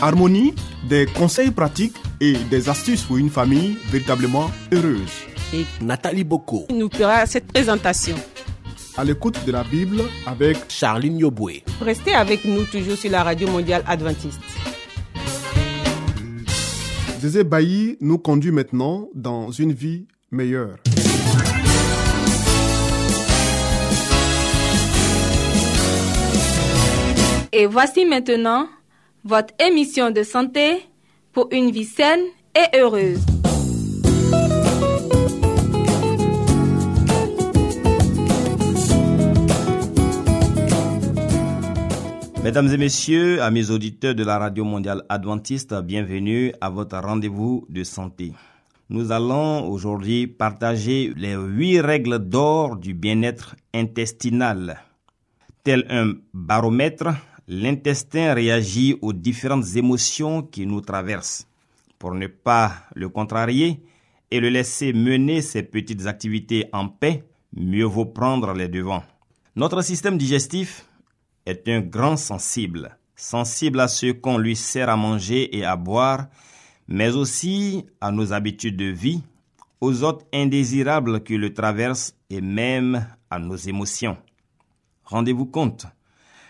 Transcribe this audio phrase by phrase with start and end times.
[0.00, 0.54] Harmonie,
[0.88, 5.10] des conseils pratiques et des astuces pour une famille véritablement heureuse.
[5.52, 8.16] et Nathalie Boko, il nous fera cette présentation.
[8.96, 11.64] À l'écoute de la Bible avec Charline Yoboué.
[11.80, 14.40] Restez avec nous toujours sur la radio mondiale adventiste.
[17.20, 20.76] Zézé Bailly nous conduit maintenant dans une vie meilleure.
[27.52, 28.68] Et voici maintenant
[29.24, 30.86] votre émission de santé
[31.32, 32.20] pour une vie saine
[32.54, 33.24] et heureuse.
[42.42, 47.82] Mesdames et messieurs, amis auditeurs de la Radio Mondiale Adventiste, bienvenue à votre rendez-vous de
[47.82, 48.32] santé.
[48.90, 54.78] Nous allons aujourd'hui partager les huit règles d'or du bien-être intestinal.
[55.62, 57.06] Tel un baromètre,
[57.46, 61.46] l'intestin réagit aux différentes émotions qui nous traversent.
[61.98, 63.80] Pour ne pas le contrarier
[64.30, 67.24] et le laisser mener ses petites activités en paix,
[67.56, 69.04] mieux vaut prendre les devants.
[69.56, 70.86] Notre système digestif
[71.46, 76.26] est un grand sensible, sensible à ce qu'on lui sert à manger et à boire,
[76.88, 79.22] mais aussi à nos habitudes de vie,
[79.80, 84.16] aux hôtes indésirables qui le traversent et même à nos émotions.
[85.04, 85.86] Rendez-vous compte,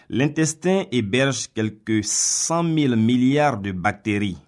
[0.08, 4.38] l'intestin héberge quelques 100 000 milliards de bactéries,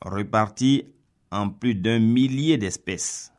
[0.00, 0.84] reparties
[1.30, 3.32] en plus d'un millier d'espèces.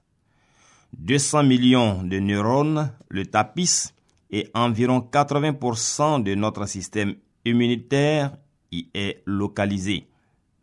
[0.97, 3.93] 200 millions de neurones le tapissent
[4.31, 8.35] et environ 80% de notre système immunitaire
[8.71, 10.07] y est localisé.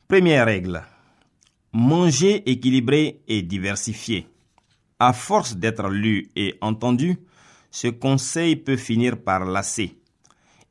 [0.08, 0.82] Première règle.
[1.72, 4.28] Manger équilibré et diversifié.
[4.98, 7.18] À force d'être lu et entendu,
[7.70, 9.98] ce conseil peut finir par lasser.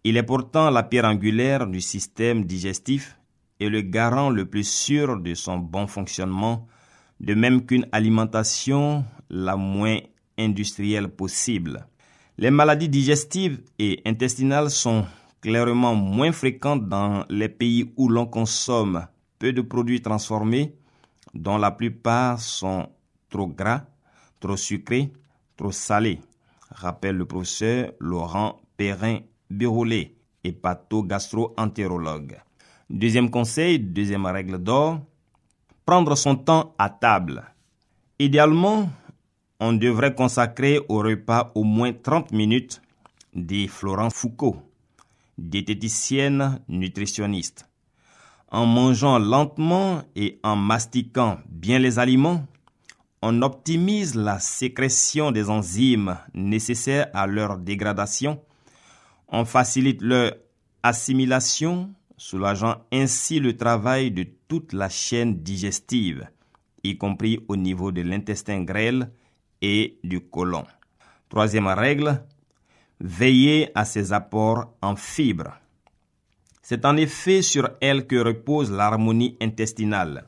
[0.08, 3.18] Il est pourtant la pierre angulaire du système digestif
[3.60, 6.68] et le garant le plus sûr de son bon fonctionnement,
[7.20, 9.98] de même qu'une alimentation la moins
[10.38, 11.88] industrielle possible.
[12.38, 15.08] Les maladies digestives et intestinales sont
[15.42, 19.08] clairement moins fréquentes dans les pays où l'on consomme
[19.40, 20.76] peu de produits transformés,
[21.34, 22.90] dont la plupart sont
[23.32, 23.82] trop gras,
[24.40, 25.12] trop sucrés,
[25.58, 26.20] trop salés,
[26.70, 32.38] rappelle le professeur Laurent Perrin Biroulet, hépato-gastro-entérologue.
[32.90, 35.00] Deuxième conseil, deuxième règle d'or,
[35.86, 37.44] prendre son temps à table.
[38.20, 38.90] Idéalement,
[39.60, 42.82] on devrait consacrer au repas au moins 30 minutes,
[43.34, 44.58] dit Florent Foucault,
[45.38, 47.70] diététicienne nutritionniste.
[48.52, 52.46] En mangeant lentement et en mastiquant bien les aliments,
[53.22, 58.40] on optimise la sécrétion des enzymes nécessaires à leur dégradation,
[59.28, 60.34] on facilite leur
[60.84, 66.28] assimilation, soulageant ainsi le travail de toute la chaîne digestive,
[66.84, 69.10] y compris au niveau de l'intestin grêle
[69.62, 70.64] et du côlon.
[71.30, 72.24] Troisième règle,
[73.00, 75.58] veiller à ses apports en fibres.
[76.62, 80.28] C'est en effet sur elles que repose l'harmonie intestinale.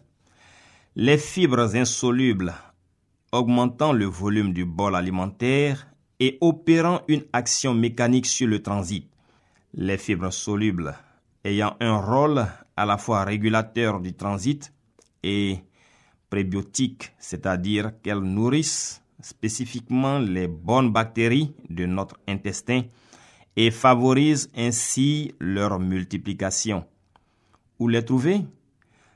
[0.96, 2.54] Les fibres insolubles
[3.32, 5.88] augmentant le volume du bol alimentaire
[6.20, 9.08] et opérant une action mécanique sur le transit.
[9.74, 10.96] Les fibres solubles
[11.44, 12.46] ayant un rôle
[12.76, 14.74] à la fois régulateur du transit
[15.24, 15.60] et
[16.30, 22.84] prébiotique, c'est-à-dire qu'elles nourrissent spécifiquement les bonnes bactéries de notre intestin
[23.56, 26.86] et favorisent ainsi leur multiplication.
[27.80, 28.42] Où les trouver?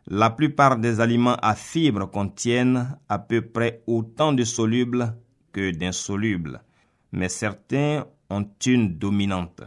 [0.08, 5.16] La plupart des aliments à fibres contiennent à peu près autant de solubles
[5.52, 6.62] que d'insolubles,
[7.12, 9.62] mais certains ont une dominante.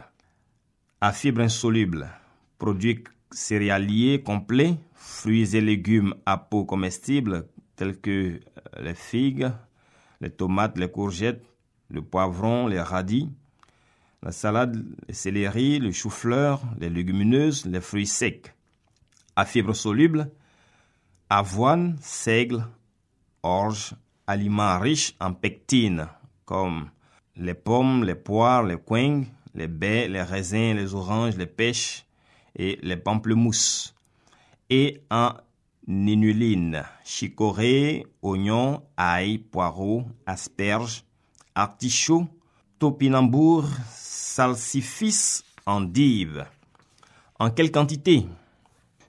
[1.01, 2.09] À fibres insolubles,
[2.57, 8.39] produits céréaliers complets, fruits et légumes à peau comestible tels que
[8.79, 9.51] les figues,
[10.21, 11.45] les tomates, les courgettes,
[11.89, 13.29] le poivron, les radis,
[14.23, 18.53] la salade, le céleri, le chou-fleur, les légumineuses, les fruits secs.
[19.35, 20.31] À fibres solubles,
[21.29, 22.65] avoine, seigle,
[23.43, 23.93] orge,
[24.25, 26.07] aliments riches en pectine,
[26.45, 26.89] comme
[27.37, 32.05] les pommes, les poires, les coings, les baies, les raisins, les oranges, les pêches
[32.55, 33.93] et les pamplemousses.
[34.69, 35.33] Et en
[35.87, 41.03] ninuline, chicorée, oignon, ail, poireau, asperges,
[41.53, 42.27] artichaut,
[42.79, 46.45] topinambour, salsifis, endive.
[47.39, 48.25] En quelle quantité?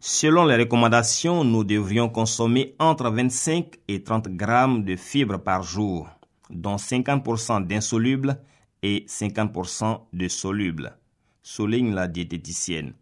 [0.01, 6.09] Selon les recommandations, nous devrions consommer entre 25 et 30 grammes de fibres par jour,
[6.51, 8.39] dont 50% d'insolubles
[8.83, 10.97] et 50% de solubles,
[11.43, 12.93] souligne la diététicienne.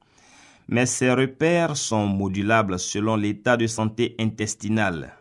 [0.68, 5.14] Mais ces repères sont modulables selon l'état de santé intestinal.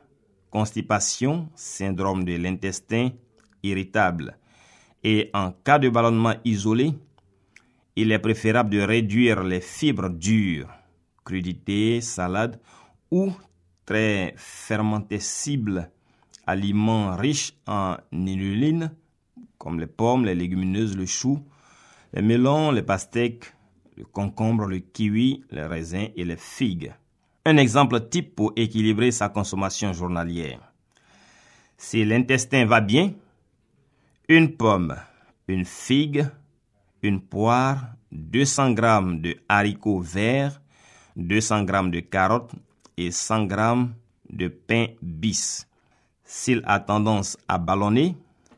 [0.50, 3.10] Constipation, syndrome de l'intestin
[3.62, 4.38] irritable.
[5.04, 6.94] Et en cas de ballonnement isolé,
[7.96, 10.70] il est préférable de réduire les fibres dures,
[11.26, 12.60] crudités, salades
[13.12, 13.32] ou
[13.86, 15.90] très fermentescibles,
[16.46, 18.92] aliments riches en inuline,
[19.58, 21.40] comme les pommes, les légumineuses, le chou,
[22.14, 23.54] les melons, les pastèques,
[23.98, 26.94] le concombre, le kiwi, les raisins et les figues.
[27.46, 30.60] Un exemple type pour équilibrer sa consommation journalière.
[31.78, 33.14] Si l'intestin va bien,
[34.30, 34.96] une pomme,
[35.48, 36.26] une figue,
[37.02, 38.82] une poire, 200 g
[39.20, 40.62] de haricots verts,
[41.16, 42.54] 200 g de carottes
[42.98, 43.56] et 100 g
[44.30, 45.68] de pain bis.
[46.26, 48.16] S'il a tendance à ballonner,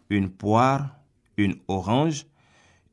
[0.09, 0.95] une poire,
[1.37, 2.25] une orange,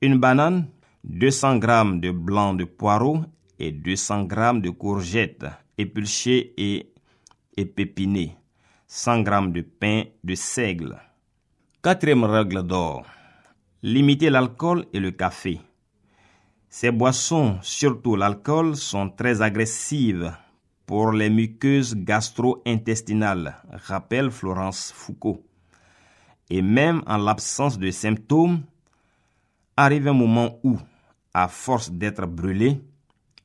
[0.00, 0.68] une banane,
[1.04, 3.20] 200 g de blanc de poireau
[3.58, 5.46] et 200 g de courgettes
[5.76, 6.92] épulchées et
[7.56, 8.36] épépinées,
[8.86, 10.96] 100 g de pain de seigle.
[11.82, 13.04] Quatrième règle d'or.
[13.82, 15.60] Limiter l'alcool et le café.
[16.68, 20.32] Ces boissons, surtout l'alcool, sont très agressives
[20.86, 25.44] pour les muqueuses gastro-intestinales, rappelle Florence Foucault.
[26.50, 28.62] Et même en l'absence de symptômes,
[29.76, 30.78] arrive un moment où,
[31.32, 32.80] à force d'être brûlée,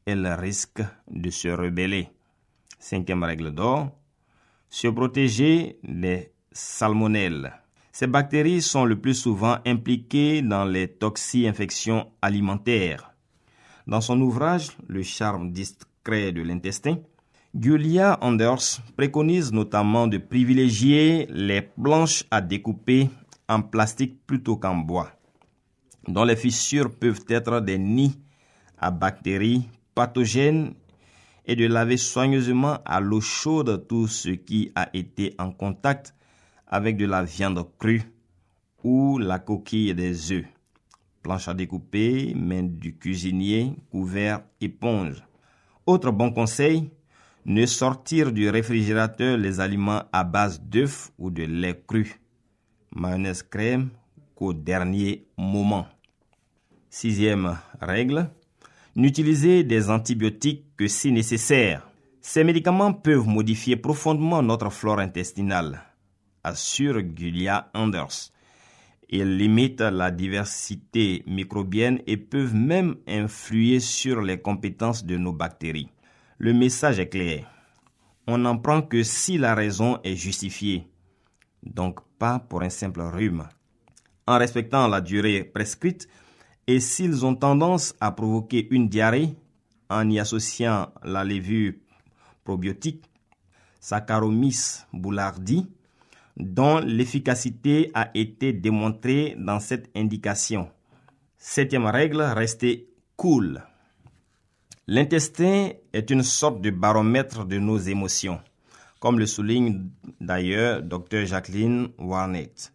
[0.05, 2.09] elle risque de se rebeller.
[2.79, 3.91] Cinquième règle d'or,
[4.69, 7.53] se protéger des salmonelles.
[7.91, 13.13] Ces bactéries sont le plus souvent impliquées dans les toxi-infections alimentaires.
[13.87, 16.97] Dans son ouvrage Le charme discret de l'intestin,
[17.59, 23.09] Julia Anders préconise notamment de privilégier les planches à découper
[23.49, 25.11] en plastique plutôt qu'en bois,
[26.07, 28.19] dont les fissures peuvent être des nids
[28.77, 30.75] à bactéries pathogènes
[31.47, 36.13] et de laver soigneusement à l'eau chaude tout ce qui a été en contact
[36.67, 38.03] avec de la viande crue
[38.83, 40.45] ou la coquille des œufs.
[41.23, 45.23] Planche à découper, main du cuisinier, couvert, éponge.
[45.87, 46.91] Autre bon conseil,
[47.47, 52.19] ne sortir du réfrigérateur les aliments à base d'œufs ou de lait cru.
[52.95, 53.89] Mayonnaise crème
[54.35, 55.87] qu'au dernier moment.
[56.89, 58.29] Sixième règle,
[58.95, 61.89] n'utilisez des antibiotiques que si nécessaire.
[62.21, 65.81] Ces médicaments peuvent modifier profondément notre flore intestinale
[66.47, 68.31] assure Julia Anders.
[69.09, 75.89] Ils limitent la diversité microbienne et peuvent même influer sur les compétences de nos bactéries.
[76.39, 77.49] Le message est clair.
[78.27, 80.87] On n'en prend que si la raison est justifiée,
[81.63, 83.47] donc pas pour un simple rhume.
[84.27, 86.07] En respectant la durée prescrite,
[86.67, 89.35] et s'ils ont tendance à provoquer une diarrhée,
[89.89, 91.73] en y associant la levure
[92.43, 93.05] probiotique
[93.79, 95.65] Saccharomyces boulardii,
[96.35, 100.69] dont l'efficacité a été démontrée dans cette indication.
[101.37, 103.63] Septième règle, rester cool.
[104.89, 108.39] L'intestin est une sorte de baromètre de nos émotions,
[109.01, 109.89] comme le souligne
[110.21, 112.71] d'ailleurs Dr Jacqueline Warnett.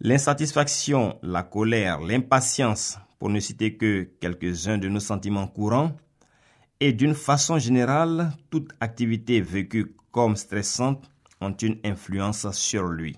[0.00, 5.96] L'insatisfaction, la colère, l'impatience, pour ne citer que quelques-uns de nos sentiments courants,
[6.80, 13.16] et d'une façon générale, toute activité vécue comme stressante ont une influence sur lui.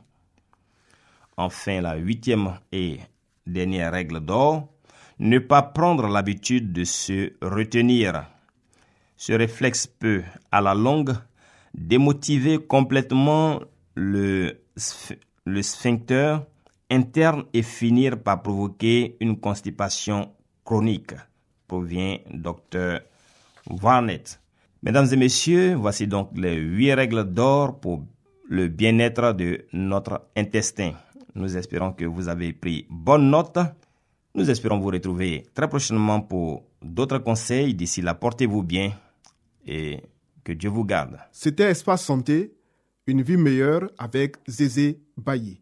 [1.37, 3.01] Enfin, la huitième et
[3.45, 4.70] dernière règle d'or,
[5.21, 8.25] ne pas prendre l'habitude de se retenir.
[9.17, 11.12] Ce réflexe peut, à la longue,
[11.75, 13.61] démotiver complètement
[13.95, 14.62] le,
[15.61, 16.39] sphincter
[16.91, 20.33] interne et finir par provoquer une constipation
[20.65, 21.12] chronique,
[21.69, 23.00] provient Dr.
[23.69, 24.41] Warnett.
[24.83, 28.07] Mesdames et messieurs, voici donc les huit règles d'or pour
[28.49, 30.93] le bien-être de notre intestin.
[31.35, 33.59] Nous espérons que vous avez pris bonne note.
[34.35, 37.75] Nous espérons vous retrouver très prochainement pour d'autres conseils.
[37.75, 38.93] D'ici là, portez-vous bien
[39.67, 40.01] et
[40.45, 41.19] que Dieu vous garde.
[41.33, 42.55] C'était Espace Santé,
[43.07, 45.61] une vie meilleure avec Zézé Bailly.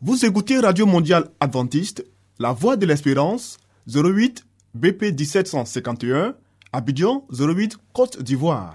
[0.00, 2.04] Vous écoutez Radio Mondiale Adventiste,
[2.38, 4.44] La Voix de l'Espérance, 08
[4.74, 6.34] BP 1751
[6.72, 8.74] Abidjan 08 Côte d'Ivoire.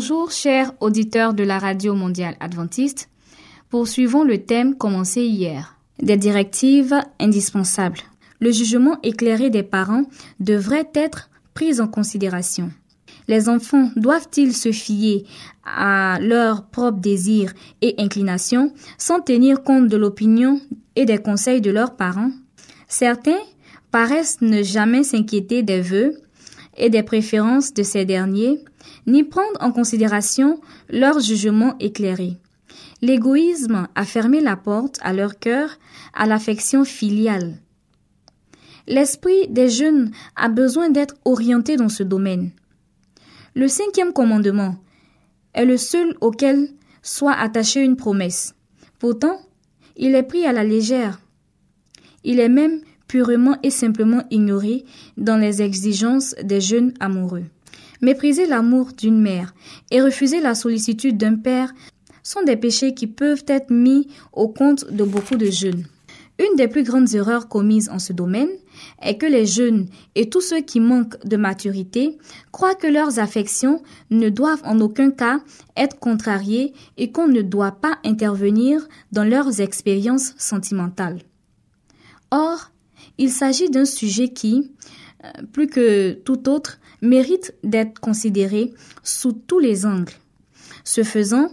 [0.00, 3.10] Bonjour chers auditeurs de la Radio mondiale adventiste.
[3.68, 5.76] Poursuivons le thème commencé hier.
[6.00, 8.00] Des directives indispensables.
[8.40, 10.04] Le jugement éclairé des parents
[10.38, 12.70] devrait être pris en considération.
[13.28, 15.26] Les enfants doivent-ils se fier
[15.66, 17.52] à leurs propres désirs
[17.82, 20.62] et inclinations sans tenir compte de l'opinion
[20.96, 22.32] et des conseils de leurs parents?
[22.88, 23.42] Certains
[23.90, 26.18] paraissent ne jamais s'inquiéter des vœux
[26.78, 28.64] et des préférences de ces derniers,
[29.06, 32.36] ni prendre en considération leur jugement éclairé.
[33.02, 35.78] L'égoïsme a fermé la porte à leur cœur
[36.14, 37.56] à l'affection filiale.
[38.86, 42.50] L'esprit des jeunes a besoin d'être orienté dans ce domaine.
[43.54, 44.76] Le cinquième commandement
[45.54, 46.68] est le seul auquel
[47.02, 48.54] soit attachée une promesse.
[48.98, 49.40] Pourtant,
[49.96, 51.20] il est pris à la légère.
[52.24, 54.84] Il est même purement et simplement ignoré
[55.16, 57.44] dans les exigences des jeunes amoureux.
[58.00, 59.54] Mépriser l'amour d'une mère
[59.90, 61.72] et refuser la sollicitude d'un père
[62.22, 65.84] sont des péchés qui peuvent être mis au compte de beaucoup de jeunes.
[66.38, 68.48] Une des plus grandes erreurs commises en ce domaine
[69.02, 72.16] est que les jeunes et tous ceux qui manquent de maturité
[72.50, 75.40] croient que leurs affections ne doivent en aucun cas
[75.76, 81.20] être contrariées et qu'on ne doit pas intervenir dans leurs expériences sentimentales.
[82.30, 82.70] Or,
[83.18, 84.72] il s'agit d'un sujet qui,
[85.24, 90.12] euh, plus que tout autre, mérite d'être considéré sous tous les angles.
[90.84, 91.48] Ce faisant,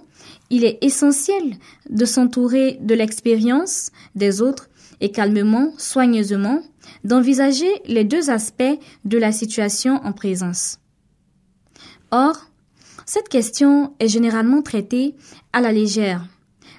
[0.49, 1.55] il est essentiel
[1.89, 4.69] de s'entourer de l'expérience des autres
[5.01, 6.63] et calmement, soigneusement,
[7.03, 8.63] d'envisager les deux aspects
[9.05, 10.79] de la situation en présence.
[12.11, 12.45] Or,
[13.05, 15.15] cette question est généralement traitée
[15.53, 16.25] à la légère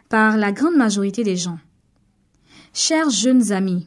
[0.08, 1.58] par la grande majorité des gens.
[2.72, 3.86] Chers jeunes amis,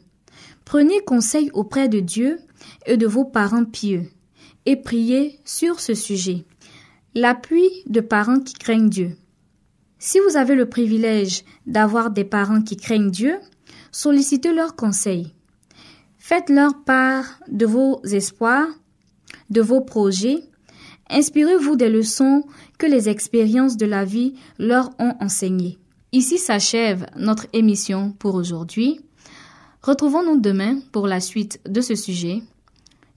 [0.64, 2.38] prenez conseil auprès de Dieu
[2.86, 4.08] et de vos parents pieux
[4.66, 6.44] et priez sur ce sujet.
[7.14, 9.16] L'appui de parents qui craignent Dieu.
[9.98, 13.38] Si vous avez le privilège d'avoir des parents qui craignent Dieu,
[13.92, 15.32] sollicitez leurs conseils.
[16.18, 18.68] Faites-leur part de vos espoirs,
[19.50, 20.42] de vos projets.
[21.10, 22.44] Inspirez-vous des leçons
[22.78, 25.78] que les expériences de la vie leur ont enseignées.
[26.12, 29.00] Ici s'achève notre émission pour aujourd'hui.
[29.82, 32.42] Retrouvons-nous demain pour la suite de ce sujet.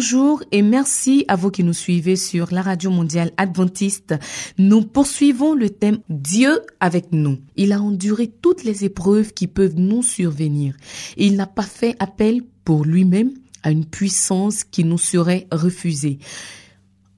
[0.00, 4.14] Bonjour et merci à vous qui nous suivez sur la radio mondiale adventiste.
[4.56, 7.36] Nous poursuivons le thème Dieu avec nous.
[7.56, 10.74] Il a enduré toutes les épreuves qui peuvent nous survenir.
[11.18, 16.18] Il n'a pas fait appel pour lui-même à une puissance qui nous serait refusée.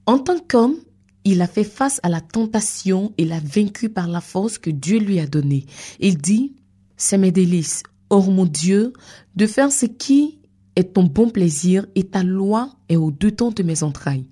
[0.05, 0.75] En tant qu'homme,
[1.23, 4.99] il a fait face à la tentation et l'a vaincu par la force que Dieu
[4.99, 5.67] lui a donnée.
[6.01, 6.51] Il dit,
[6.97, 8.91] c'est mes délices, or mon Dieu,
[9.37, 10.39] de faire ce qui
[10.75, 14.25] est ton bon plaisir et ta loi est au dedans de mes entrailles.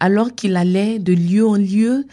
[0.00, 2.06] Alors qu'il allait de lieu en lieu,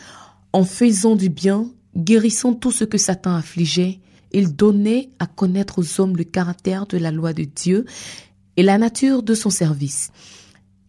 [0.53, 3.99] en faisant du bien, guérissant tout ce que Satan affligeait,
[4.31, 7.85] il donnait à connaître aux hommes le caractère de la loi de Dieu
[8.57, 10.11] et la nature de son service.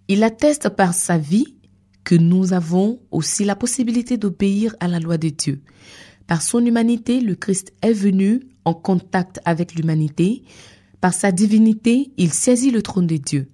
[0.08, 1.56] Il atteste par sa vie
[2.04, 5.62] que nous avons aussi la possibilité d'obéir à la loi de Dieu.
[6.26, 10.42] Par son humanité, le Christ est venu en contact avec l'humanité.
[11.04, 13.50] Par sa divinité, il saisit le trône de Dieu.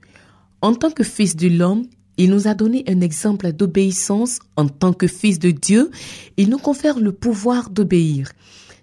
[0.63, 1.85] En tant que fils de l'homme,
[2.17, 4.39] il nous a donné un exemple d'obéissance.
[4.55, 5.91] En tant que fils de Dieu,
[6.37, 8.31] il nous confère le pouvoir d'obéir.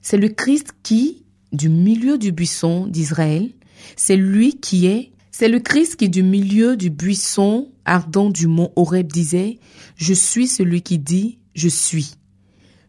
[0.02, 3.52] C'est le Christ qui, du milieu du buisson d'Israël,
[3.96, 8.74] c'est lui qui est, c'est le Christ qui du milieu du buisson ardent du mont
[8.76, 9.60] Horeb disait,
[9.96, 12.16] Je suis celui qui dit, Je suis.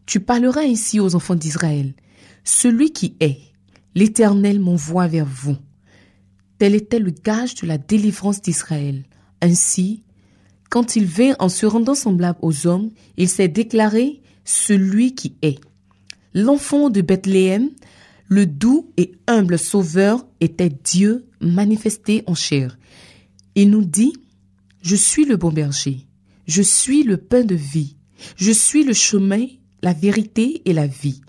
[0.05, 1.93] Tu parleras ainsi aux enfants d'Israël.
[2.43, 3.37] Celui qui est,
[3.95, 5.55] l'Éternel m'envoie vers vous.
[6.59, 9.03] Tel était le gage de la délivrance d'Israël.
[9.41, 10.03] Ainsi,
[10.69, 15.59] quand il vint en se rendant semblable aux hommes, il s'est déclaré celui qui est.
[16.33, 17.71] L'enfant de Bethléem
[18.29, 22.77] le doux et humble Sauveur était Dieu manifesté en chair.
[23.55, 24.13] Il nous dit,
[24.83, 26.05] Je suis le bon berger,
[26.47, 27.97] je suis le pain de vie,
[28.35, 29.47] je suis le chemin,
[29.81, 31.21] la vérité et la vie.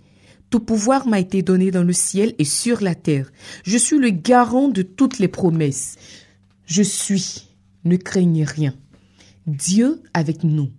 [0.50, 3.30] Tout pouvoir m'a été donné dans le ciel et sur la terre.
[3.62, 5.96] Je suis le garant de toutes les promesses.
[6.66, 7.48] Je suis,
[7.84, 8.74] ne craignez rien.
[9.46, 10.70] Dieu avec nous.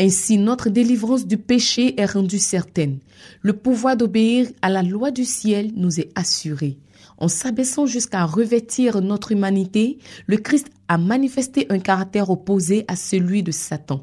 [0.00, 3.00] Ainsi notre délivrance du péché est rendue certaine.
[3.42, 6.78] Le pouvoir d'obéir à la loi du ciel nous est assuré.
[7.16, 13.42] En s'abaissant jusqu'à revêtir notre humanité, le Christ a manifesté un caractère opposé à celui
[13.42, 14.02] de Satan.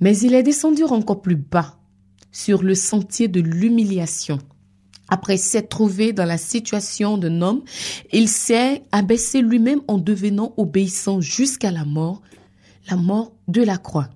[0.00, 1.78] Mais il est descendu encore plus bas,
[2.36, 4.38] sur le sentier de l'humiliation.
[5.08, 7.62] Après s'être trouvé dans la situation d'un homme,
[8.12, 12.20] il s'est abaissé lui-même en devenant obéissant jusqu'à la mort,
[12.90, 14.10] la mort de la croix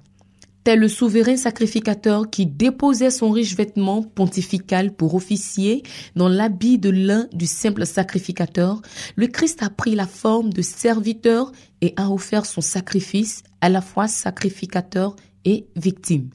[0.65, 5.83] tel le souverain sacrificateur qui déposait son riche vêtement pontifical pour officier
[6.17, 8.83] dans l'habit de l'un du simple sacrificateur,
[9.17, 13.81] le Christ a pris la forme de serviteur et a offert son sacrifice à la
[13.81, 16.31] fois sacrificateur et victime.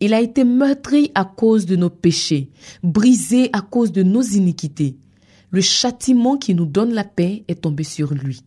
[0.00, 2.50] Il a été meurtri à cause de nos péchés,
[2.82, 4.96] brisé à cause de nos iniquités.
[5.50, 8.40] Le châtiment qui nous donne la paix est tombé sur lui.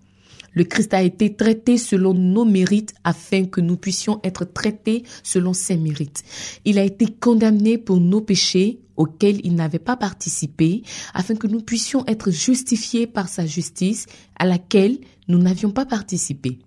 [0.53, 5.53] Le Christ a été traité selon nos mérites afin que nous puissions être traités selon
[5.53, 6.23] ses mérites.
[6.65, 11.61] Il a été condamné pour nos péchés auxquels il n'avait pas participé afin que nous
[11.61, 16.59] puissions être justifiés par sa justice à laquelle nous n'avions pas participé.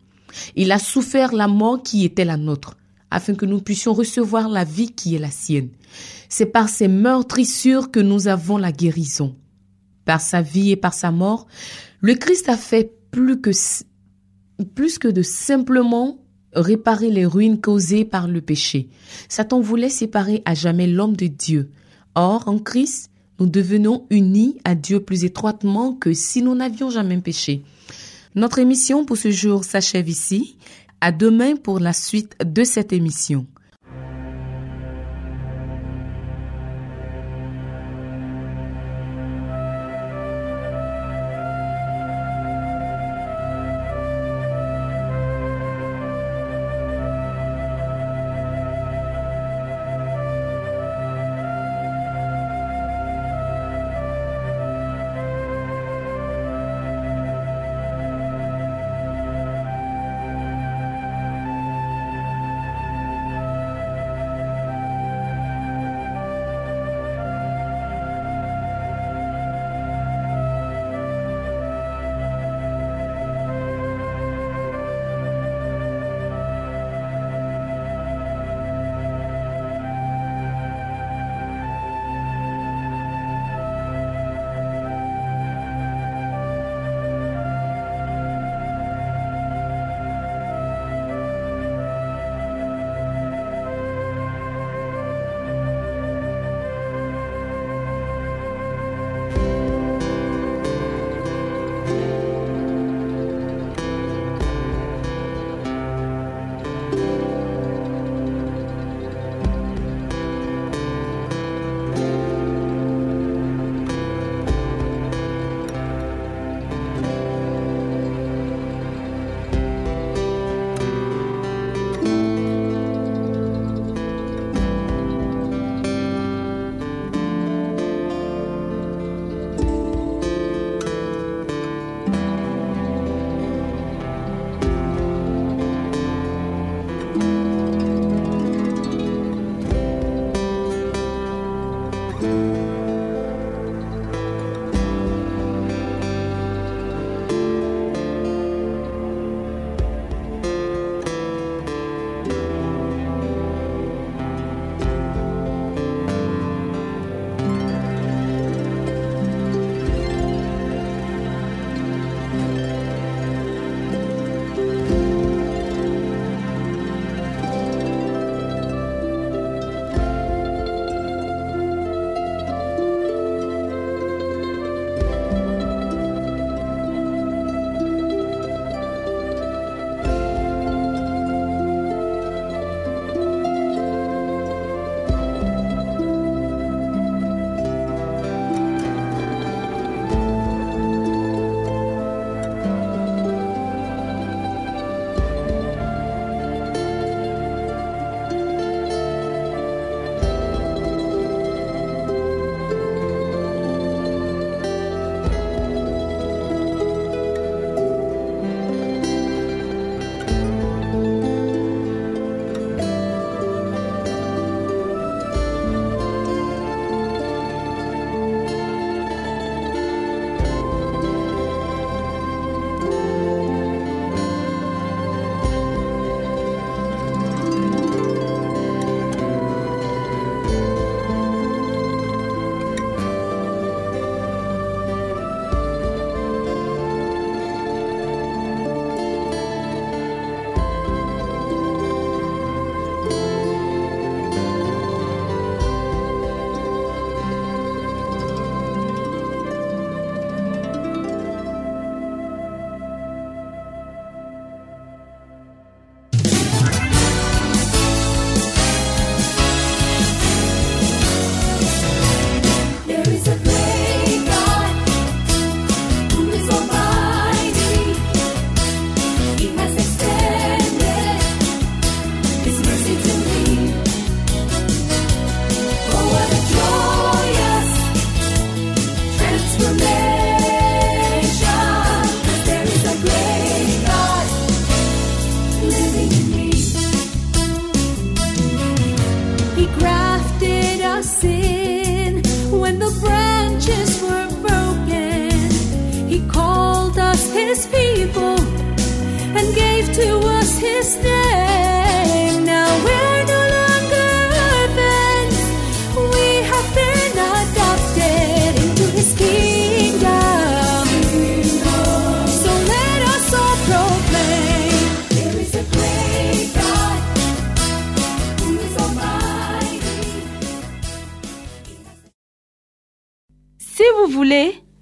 [0.56, 2.76] Il a souffert la mort qui était la nôtre
[3.12, 5.68] afin que nous puissions recevoir la vie qui est la sienne.
[6.28, 9.36] C'est par ses meurtrissures que nous avons la guérison.
[10.04, 11.46] Par sa vie et par sa mort,
[12.00, 13.50] le Christ a fait plus que,
[14.74, 16.18] plus que de simplement
[16.54, 18.88] réparer les ruines causées par le péché.
[19.28, 21.70] Satan voulait séparer à jamais l'homme de Dieu.
[22.14, 27.18] Or, en Christ, nous devenons unis à Dieu plus étroitement que si nous n'avions jamais
[27.18, 27.62] péché.
[28.34, 30.56] Notre émission pour ce jour s'achève ici.
[31.04, 33.44] À demain pour la suite de cette émission.